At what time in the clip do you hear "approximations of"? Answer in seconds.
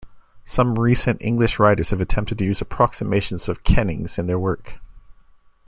2.59-3.61